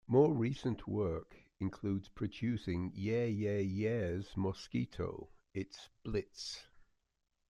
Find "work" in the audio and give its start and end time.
0.87-1.35